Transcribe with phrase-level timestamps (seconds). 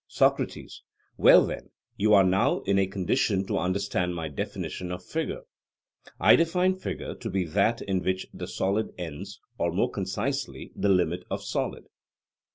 [0.07, 0.81] SOCRATES:
[1.17, 5.41] Well then, you are now in a condition to understand my definition of figure.
[6.19, 10.89] I define figure to be that in which the solid ends; or, more concisely, the
[10.89, 11.85] limit of solid.